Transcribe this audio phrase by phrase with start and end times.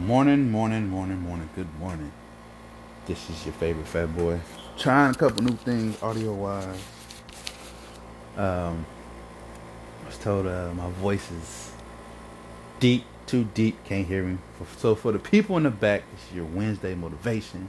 [0.00, 1.50] Morning, morning, morning, morning.
[1.54, 2.10] Good morning.
[3.04, 4.40] This is your favorite fat boy.
[4.78, 6.82] Trying a couple new things audio wise.
[8.34, 8.86] Um,
[10.02, 11.72] I was told uh, my voice is
[12.80, 13.84] deep, too deep.
[13.84, 14.38] Can't hear me.
[14.78, 17.68] So for the people in the back, this is your Wednesday motivation.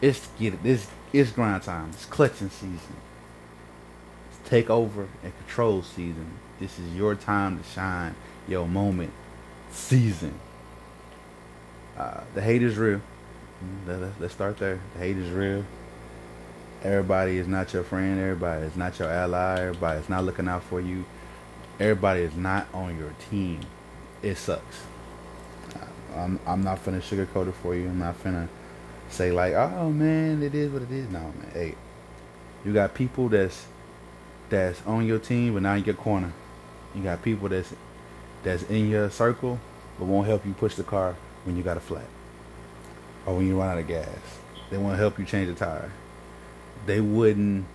[0.00, 0.64] It's get it.
[0.64, 1.90] This it's grind time.
[1.90, 2.96] It's clutching season.
[4.28, 6.32] It's take over and control season.
[6.58, 8.16] This is your time to shine.
[8.48, 9.12] Your moment
[9.70, 10.34] season.
[12.00, 13.02] Uh, the hate is real.
[14.18, 14.80] Let's start there.
[14.94, 15.66] The hate is real.
[16.82, 18.18] Everybody is not your friend.
[18.18, 19.60] Everybody is not your ally.
[19.60, 21.04] Everybody is not looking out for you.
[21.78, 23.60] Everybody is not on your team.
[24.22, 24.80] It sucks.
[26.16, 27.88] I'm, I'm not finna sugarcoat it for you.
[27.88, 28.48] I'm not finna
[29.10, 31.06] say like, oh man, it is what it is.
[31.10, 31.74] No man, hey,
[32.64, 33.66] you got people that's
[34.48, 36.32] that's on your team but not in your corner.
[36.94, 37.74] You got people that's
[38.42, 39.60] that's in your circle
[39.98, 42.06] but won't help you push the car when you got a flat
[43.26, 44.08] or when you run out of gas.
[44.70, 45.90] They want to help you change the tire.
[46.86, 47.66] They wouldn't,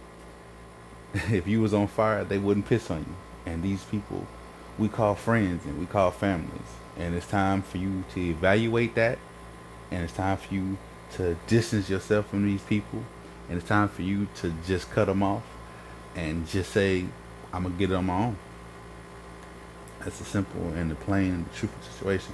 [1.13, 3.15] if you was on fire, they wouldn't piss on you.
[3.51, 4.25] And these people,
[4.77, 6.51] we call friends and we call families.
[6.97, 9.19] And it's time for you to evaluate that.
[9.91, 10.77] And it's time for you
[11.13, 13.03] to distance yourself from these people.
[13.49, 15.43] And it's time for you to just cut them off
[16.15, 17.05] and just say,
[17.53, 18.37] I'm going to get it on my own.
[19.99, 22.33] That's the simple and the plain and the truthful situation.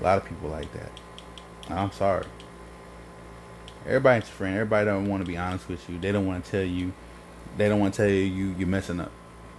[0.00, 0.90] A lot of people like that.
[1.68, 2.26] I'm sorry.
[3.86, 4.54] Everybody's your friend.
[4.54, 5.98] Everybody don't want to be honest with you.
[5.98, 6.92] They don't want to tell you.
[7.56, 9.10] They don't want to tell you, you you're messing up.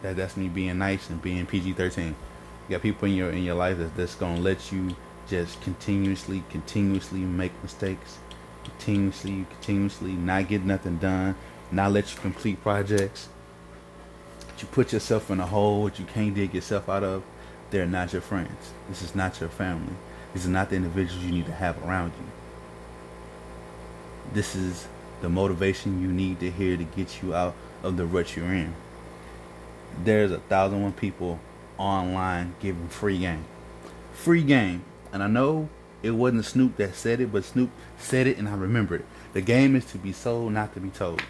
[0.01, 2.07] That that's me being nice and being PG-13.
[2.07, 2.15] You
[2.69, 4.95] got people in your in your life that's, that's gonna let you
[5.27, 8.17] just continuously, continuously make mistakes,
[8.63, 11.35] continuously, continuously not get nothing done,
[11.71, 13.29] not let you complete projects.
[14.59, 17.23] You put yourself in a hole that you can't dig yourself out of.
[17.71, 18.73] They're not your friends.
[18.89, 19.93] This is not your family.
[20.33, 22.25] These are not the individuals you need to have around you.
[24.33, 24.87] This is
[25.21, 28.73] the motivation you need to hear to get you out of the rut you're in.
[30.03, 31.39] There's a thousand one people
[31.77, 33.45] online giving free game.
[34.13, 34.83] Free game.
[35.11, 35.69] And I know
[36.03, 39.05] it wasn't Snoop that said it, but Snoop said it and I remember it.
[39.33, 41.21] The game is to be sold, not to be told.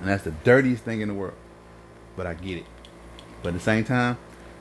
[0.00, 1.34] And that's the dirtiest thing in the world.
[2.16, 2.66] But I get it.
[3.42, 4.18] But at the same time,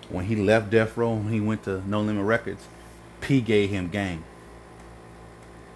[0.10, 2.66] when he left Death Row and he went to No Limit Records,
[3.24, 4.26] P gave him game.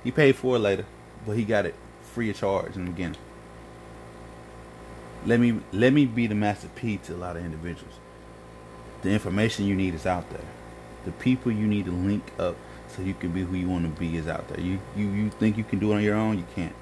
[0.04, 0.86] He paid for it later,
[1.26, 1.76] but he got it
[2.14, 3.20] free of charge in the beginning.
[5.26, 7.94] Let me let me be the master P to a lot of individuals.
[9.02, 10.46] The information you need is out there.
[11.06, 12.58] The people you need to link up
[12.90, 14.60] so you can be who you want to be is out there.
[14.60, 16.76] You you you think you can do it on your own, you can't.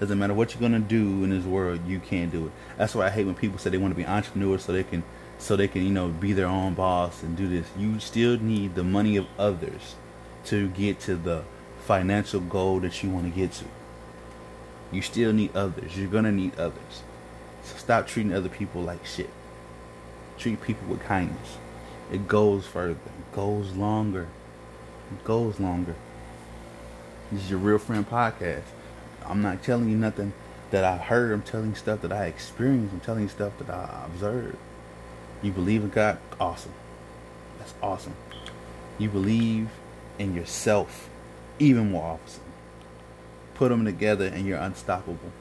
[0.00, 2.52] Doesn't matter what you're gonna do in this world, you can't do it.
[2.78, 5.02] That's why I hate when people say they want to be entrepreneurs so they can
[5.38, 7.66] so they can you know be their own boss and do this.
[7.78, 9.94] You still need the money of others
[10.46, 11.44] to get to the
[11.84, 13.64] financial goal that you want to get to.
[14.90, 15.96] You still need others.
[15.96, 17.02] You're gonna need others.
[17.62, 19.30] So stop treating other people like shit.
[20.38, 21.58] Treat people with kindness.
[22.12, 22.92] It goes further.
[22.92, 24.28] It goes longer.
[25.12, 25.94] It goes longer.
[27.30, 28.62] This is your real friend podcast.
[29.26, 30.32] I'm not telling you nothing
[30.70, 31.32] that i've heard.
[31.32, 34.56] I'm telling you stuff that i experienced i'm telling you stuff that i observed
[35.42, 36.18] you believe in God?
[36.40, 36.72] Awesome.
[37.58, 38.14] That's awesome.
[38.98, 39.68] You believe
[40.18, 41.08] in yourself?
[41.58, 42.42] Even more awesome.
[43.54, 45.32] Put them together and you're unstoppable.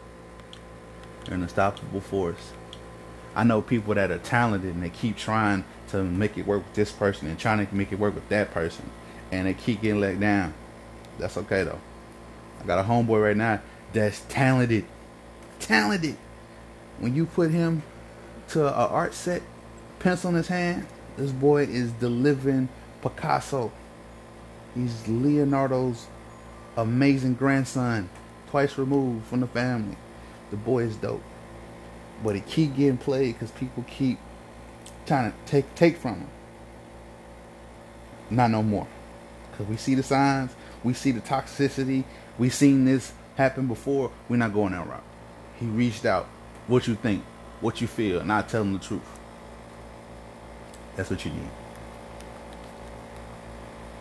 [1.26, 2.54] You're an unstoppable force.
[3.36, 6.74] I know people that are talented and they keep trying to make it work with
[6.74, 8.90] this person and trying to make it work with that person.
[9.32, 10.54] And they keep getting let down.
[11.20, 11.80] That's okay though.
[12.62, 13.62] I got a homeboy right now
[13.94, 14.86] that's talented.
[15.60, 16.18] Talented.
[17.00, 17.84] When you put him
[18.50, 19.42] to an art set
[20.00, 20.88] pencil in his hand.
[21.18, 22.70] This boy is delivering
[23.02, 23.72] Picasso.
[24.76, 26.08] He's Leonardo's
[26.76, 28.10] amazing grandson,
[28.50, 29.98] twice removed from the family.
[30.52, 31.24] The boy is dope,
[32.24, 34.20] but he keep getting played because people keep
[35.06, 36.30] trying to take take from him.
[38.30, 38.88] Not no more,
[39.52, 40.52] because we see the signs,
[40.84, 42.04] we see the toxicity,
[42.38, 44.12] we seen this happen before.
[44.30, 45.04] We're not going that route.
[45.60, 46.28] He reached out.
[46.68, 47.24] What you think?
[47.62, 48.24] What you feel?
[48.24, 49.17] Not telling the truth.
[50.98, 51.50] That's what you need.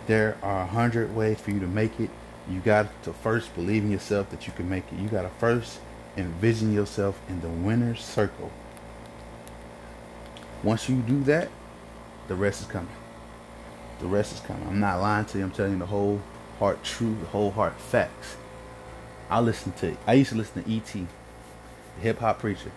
[0.09, 2.11] There are a hundred ways for you to make it.
[2.49, 4.99] You got to first believe in yourself that you can make it.
[4.99, 5.79] You got to first
[6.17, 8.51] envision yourself in the winner's circle.
[10.63, 11.51] Once you do that,
[12.29, 12.89] the rest is coming.
[14.01, 14.67] The rest is coming.
[14.67, 15.45] I'm not lying to you.
[15.45, 16.21] I'm telling you the whole
[16.59, 18.37] heart truth, the whole heart facts.
[19.29, 19.97] I listen to.
[20.07, 21.07] I used to listen to E.T.,
[21.97, 22.71] the hip hop preacher,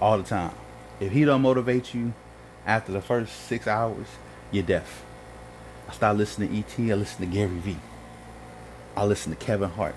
[0.00, 0.54] all the time.
[1.00, 2.14] If he don't motivate you,
[2.68, 4.06] after the first six hours,
[4.52, 5.02] you're deaf.
[5.88, 6.92] I started listening to E.T.
[6.92, 7.78] I listened to Gary Vee.
[8.94, 9.94] I listened to Kevin Hart.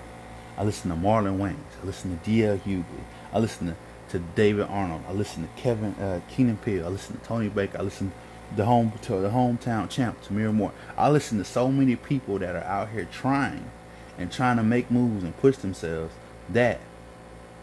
[0.56, 1.82] I listened to Marlon Wayans.
[1.82, 2.56] I listened to D.L.
[2.58, 2.84] Hughley.
[3.30, 3.76] I listened
[4.08, 5.02] to, to David Arnold.
[5.06, 6.86] I listened to Kevin uh, Key and Peele.
[6.86, 7.78] I listened to Tony Baker.
[7.78, 10.72] I listened to the home to the hometown champ Tamir Moore.
[10.96, 13.70] I listen to so many people that are out here trying
[14.18, 16.14] and trying to make moves and push themselves
[16.50, 16.80] that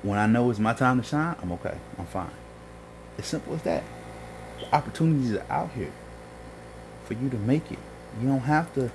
[0.04, 1.78] when I know it's my time to shine, I'm okay.
[1.98, 2.32] I'm fine.
[3.18, 3.84] As simple as that.
[4.60, 5.92] The opportunities are out here
[7.06, 7.80] for you to make it.
[8.22, 8.92] You don't have to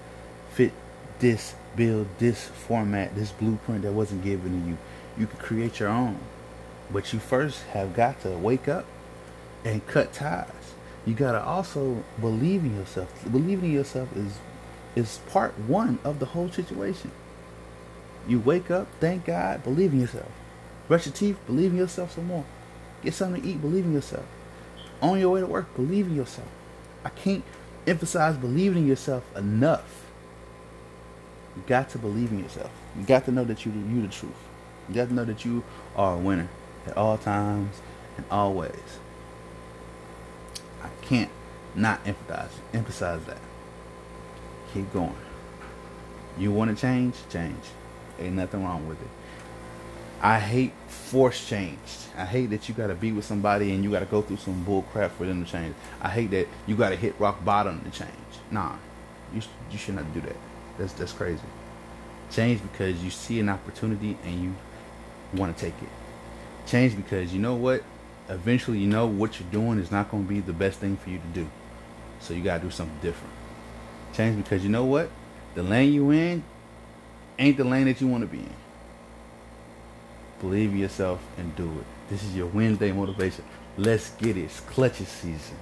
[0.51, 0.73] fit
[1.19, 4.79] this build, this format, this blueprint that wasn't given to you.
[5.19, 6.19] You can create your own.
[6.91, 8.87] But you first have got to wake up
[9.65, 10.51] and cut ties.
[11.07, 13.11] You gotta also believe in yourself.
[13.31, 14.39] Believing in yourself is
[14.97, 17.11] is part one of the whole situation.
[18.29, 20.31] You wake up, thank God, believe in yourself.
[20.89, 22.45] Brush your teeth, believe in yourself some more.
[23.03, 24.25] Get something to eat, believe in yourself.
[25.05, 26.49] On your way to work, believe in yourself.
[27.05, 27.45] I can't
[27.87, 30.07] emphasize believing in yourself enough.
[31.55, 32.71] You got to believe in yourself.
[32.99, 34.33] You got to know that you you the truth.
[34.89, 35.63] You got to know that you
[35.95, 36.49] are a winner
[36.87, 37.83] at all times
[38.17, 38.99] and always.
[40.83, 41.31] I can't
[41.75, 43.43] not emphasize emphasize that.
[44.73, 45.15] Keep going.
[46.39, 47.15] You want to change?
[47.31, 47.63] Change.
[48.19, 49.09] Ain't nothing wrong with it.
[50.21, 51.79] I hate force change.
[52.17, 54.83] I hate that you gotta be with somebody and you gotta go through some bull
[54.93, 55.75] crap for them to change.
[56.01, 58.11] I hate that you gotta hit rock bottom to change.
[58.51, 58.77] Nah,
[59.35, 60.37] you you should not do that.
[60.79, 61.43] That's that's crazy.
[62.31, 64.55] Change because you see an opportunity and you
[65.35, 65.89] want to take it.
[66.67, 67.83] Change because you know what?
[68.29, 71.11] Eventually, you know what you're doing is not going to be the best thing for
[71.11, 71.49] you to do.
[72.21, 73.35] So you got to do something different.
[74.15, 75.11] Change because you know what?
[75.55, 76.43] The lane you in
[77.39, 78.55] ain't the lane that you want to be in.
[80.45, 81.87] Believe in yourself and do it.
[82.11, 83.47] This is your Wednesday motivation.
[83.79, 84.43] Let's get it.
[84.43, 85.57] It's clutches season.